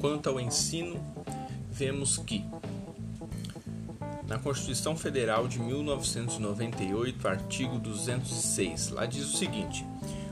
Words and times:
Quanto 0.00 0.28
ao 0.28 0.40
ensino, 0.40 1.00
vemos 1.70 2.18
que 2.18 2.44
na 4.28 4.38
Constituição 4.38 4.96
Federal 4.96 5.48
de 5.48 5.58
1998, 5.58 7.26
artigo 7.26 7.78
206, 7.78 8.90
lá 8.90 9.06
diz 9.06 9.24
o 9.24 9.36
seguinte: 9.36 9.84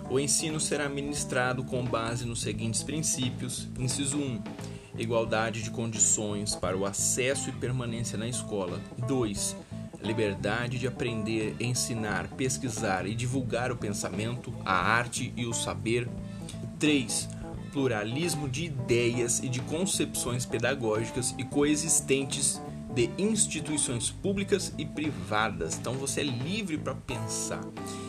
o 0.08 0.20
ensino 0.20 0.60
será 0.60 0.88
ministrado 0.88 1.64
com 1.64 1.84
base 1.84 2.24
nos 2.24 2.40
seguintes 2.40 2.82
princípios. 2.82 3.66
Inciso 3.78 4.18
1. 4.18 4.42
Igualdade 4.98 5.62
de 5.62 5.70
condições 5.70 6.54
para 6.54 6.76
o 6.76 6.86
acesso 6.86 7.50
e 7.50 7.52
permanência 7.52 8.16
na 8.16 8.28
escola. 8.28 8.80
2. 9.08 9.56
Liberdade 10.02 10.78
de 10.78 10.86
aprender, 10.86 11.56
ensinar, 11.58 12.28
pesquisar 12.28 13.06
e 13.06 13.14
divulgar 13.14 13.72
o 13.72 13.76
pensamento, 13.76 14.54
a 14.64 14.74
arte 14.74 15.32
e 15.36 15.44
o 15.44 15.52
saber. 15.52 16.08
3. 16.78 17.35
Pluralismo 17.76 18.48
de 18.48 18.64
ideias 18.64 19.40
e 19.40 19.50
de 19.50 19.60
concepções 19.60 20.46
pedagógicas 20.46 21.34
e 21.36 21.44
coexistentes 21.44 22.58
de 22.94 23.10
instituições 23.18 24.10
públicas 24.10 24.72
e 24.78 24.86
privadas. 24.86 25.76
Então 25.76 25.92
você 25.92 26.22
é 26.22 26.24
livre 26.24 26.78
para 26.78 26.94
pensar. 26.94 27.60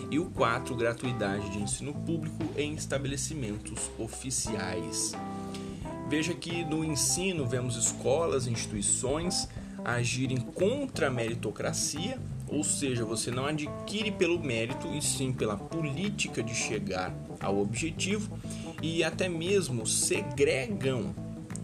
E 0.10 0.20
o 0.20 0.30
4, 0.30 0.74
gratuidade 0.74 1.50
de 1.50 1.62
ensino 1.62 1.94
público 1.94 2.46
em 2.56 2.76
estabelecimentos 2.76 3.92
oficiais. 4.00 5.12
Veja 6.10 6.34
que 6.34 6.64
no 6.64 6.86
ensino 6.86 7.46
vemos 7.46 7.76
escolas, 7.76 8.48
instituições 8.48 9.50
agirem 9.88 10.36
contra 10.36 11.08
a 11.08 11.10
meritocracia, 11.10 12.20
ou 12.46 12.62
seja, 12.62 13.06
você 13.06 13.32
não 13.32 13.46
adquire 13.46 14.12
pelo 14.12 14.38
mérito 14.38 14.94
e 14.94 15.02
sim 15.02 15.32
pela 15.32 15.56
política 15.56 16.44
de 16.44 16.54
chegar 16.54 17.16
ao 17.40 17.58
objetivo 17.58 18.38
e 18.82 19.02
até 19.02 19.30
mesmo 19.30 19.88
segregam 19.88 21.16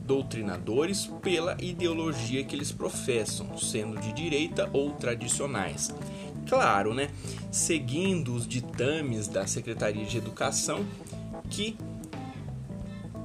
doutrinadores 0.05 1.07
pela 1.21 1.57
ideologia 1.61 2.45
que 2.45 2.55
eles 2.55 2.71
professam, 2.71 3.57
sendo 3.57 3.99
de 3.99 4.13
direita 4.13 4.69
ou 4.71 4.91
tradicionais. 4.91 5.93
Claro, 6.47 6.93
né? 6.93 7.09
Seguindo 7.51 8.33
os 8.33 8.47
ditames 8.47 9.27
da 9.27 9.45
Secretaria 9.45 10.05
de 10.05 10.17
Educação 10.17 10.85
que 11.49 11.75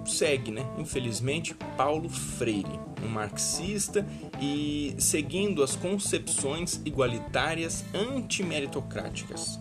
segue, 0.08 0.50
né? 0.50 0.66
Infelizmente, 0.78 1.54
Paulo 1.76 2.08
Freire, 2.08 2.78
um 3.04 3.08
marxista 3.08 4.06
e 4.40 4.94
seguindo 4.98 5.62
as 5.62 5.76
concepções 5.76 6.80
igualitárias 6.84 7.84
antimeritocráticas. 7.94 9.60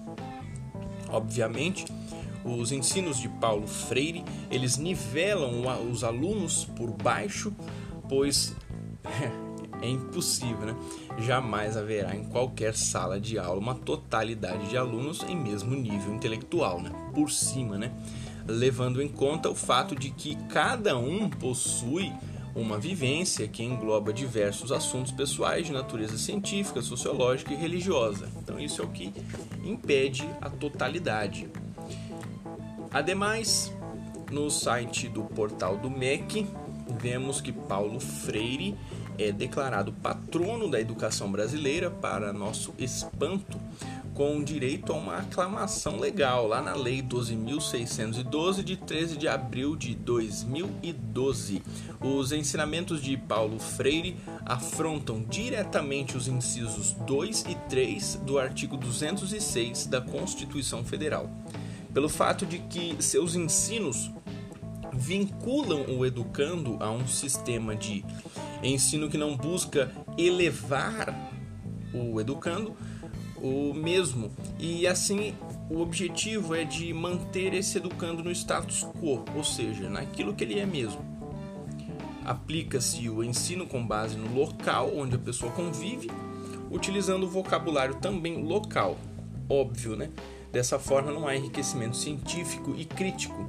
Obviamente, 1.10 1.86
os 2.44 2.72
ensinos 2.72 3.20
de 3.20 3.28
Paulo 3.28 3.68
Freire, 3.68 4.24
eles 4.50 4.78
nivelam 4.78 5.64
os 5.92 6.04
alunos 6.04 6.66
por 6.66 6.92
baixo, 6.92 7.54
pois 8.08 8.56
é 9.82 9.90
impossível, 9.90 10.66
né? 10.66 10.76
Jamais 11.20 11.76
haverá 11.76 12.16
em 12.16 12.24
qualquer 12.24 12.76
sala 12.76 13.20
de 13.20 13.38
aula 13.38 13.60
uma 13.60 13.76
totalidade 13.76 14.70
de 14.70 14.78
alunos 14.78 15.24
em 15.24 15.36
mesmo 15.36 15.76
nível 15.76 16.14
intelectual, 16.14 16.82
né? 16.82 16.92
Por 17.14 17.32
cima, 17.32 17.78
né? 17.78 17.92
Levando 18.48 19.02
em 19.02 19.08
conta 19.08 19.50
o 19.50 19.56
fato 19.56 19.96
de 19.96 20.10
que 20.10 20.36
cada 20.48 20.98
um 20.98 21.30
possui 21.30 22.12
uma 22.56 22.80
vivência 22.80 23.48
que 23.48 23.64
engloba 23.64 24.12
diversos 24.12 24.72
assuntos 24.72 25.12
pessoais 25.12 25.68
de 25.68 25.72
natureza 25.72 26.18
científica, 26.18 26.82
sociológica 26.82 27.54
e 27.54 27.56
religiosa. 27.56 28.30
Então 28.42 28.60
isso 28.60 28.82
é 28.82 28.86
o 28.86 28.90
que 28.90 29.14
impede 29.64 30.28
a 30.42 30.50
totalidade. 30.50 31.48
Ademais, 32.90 33.72
no 34.32 34.50
site 34.50 35.08
do 35.08 35.24
portal 35.24 35.78
do 35.78 35.90
MEC, 35.90 36.48
vemos 37.00 37.42
que 37.42 37.52
Paulo 37.52 38.00
Freire 38.00 38.76
é 39.18 39.32
declarado 39.32 39.92
patrono 39.92 40.70
da 40.70 40.80
educação 40.80 41.32
brasileira 41.32 41.90
para 41.90 42.32
nosso 42.32 42.74
espanto, 42.78 43.60
com 44.14 44.44
direito 44.44 44.92
a 44.92 44.96
uma 44.96 45.18
aclamação 45.18 46.00
legal 46.00 46.48
lá 46.48 46.62
na 46.62 46.76
Lei 46.76 47.02
12.612 47.02 48.64
de 48.64 48.78
13 48.78 49.18
de 49.18 49.28
abril 49.28 49.76
de 49.76 49.96
2012. 49.96 51.62
Os 52.00 52.32
ensinamentos 52.32 53.02
de 53.02 53.18
Paulo 53.18 53.60
Freire 53.60 54.18
afrontam 54.46 55.24
diretamente 55.24 56.16
os 56.16 56.28
incisos 56.28 56.94
2 57.06 57.46
e 57.50 57.56
3 57.70 58.22
do 58.24 58.40
artigo 58.40 58.78
206 58.78 59.88
da 59.88 60.02
Constituição 60.02 60.84
Federal 60.84 61.30
pelo 61.94 62.10
fato 62.10 62.46
de 62.46 62.60
que 62.60 62.96
seus 63.00 63.34
ensinos 63.34 64.12
vinculam 64.98 65.86
o 65.96 66.06
educando 66.06 66.78
a 66.82 66.90
um 66.92 67.08
sistema 67.08 67.76
de 67.76 68.04
ensino 68.64 69.10
que 69.10 69.18
não 69.18 69.38
busca 69.38 69.92
elevar 70.18 71.16
o 71.94 72.20
educando 72.20 72.76
o 73.38 73.74
mesmo 73.74 74.32
e 74.60 74.88
assim 74.88 75.36
o 75.70 75.80
objetivo 75.80 76.56
é 76.56 76.64
de 76.64 76.92
manter 76.94 77.54
esse 77.54 77.78
educando 77.78 78.24
no 78.24 78.32
status 78.32 78.84
quo, 79.00 79.24
ou 79.36 79.44
seja, 79.44 79.90
naquilo 79.90 80.34
que 80.34 80.44
ele 80.44 80.60
é 80.60 80.66
mesmo. 80.66 81.06
Aplica-se 82.26 83.10
o 83.10 83.24
ensino 83.24 83.68
com 83.68 83.86
base 83.86 84.18
no 84.18 84.34
local 84.34 84.92
onde 84.96 85.16
a 85.16 85.20
pessoa 85.20 85.52
convive, 85.52 86.10
utilizando 86.72 87.24
o 87.24 87.30
vocabulário 87.30 87.96
também 87.96 88.44
local, 88.44 88.98
óbvio, 89.50 89.96
né? 89.96 90.10
Dessa 90.52 90.80
forma, 90.80 91.12
não 91.12 91.28
há 91.28 91.36
enriquecimento 91.36 91.98
científico 91.98 92.74
e 92.78 92.86
crítico. 92.86 93.48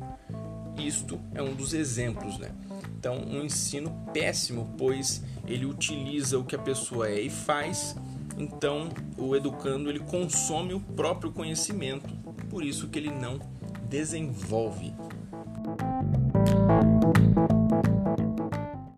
Isto 0.79 1.21
é 1.35 1.43
um 1.43 1.55
dos 1.55 1.75
exemplos, 1.75 2.39
né? 2.39 2.53
Então, 2.99 3.17
um 3.17 3.43
ensino 3.43 3.91
péssimo, 4.13 4.75
pois 4.79 5.23
ele 5.47 5.67
utiliza 5.67 6.39
o 6.39 6.45
que 6.45 6.55
a 6.55 6.59
pessoa 6.59 7.09
é 7.09 7.21
e 7.21 7.31
faz. 7.31 7.97
Então, 8.37 8.89
o 9.17 9.35
educando 9.35 9.91
ele 9.91 10.01
consome 10.01 10.73
o 10.73 10.81
próprio 10.81 11.33
conhecimento, 11.33 12.09
por 12.49 12.65
isso 12.65 12.89
que 12.89 12.99
ele 12.99 13.11
não 13.11 13.41
desenvolve. 13.89 14.95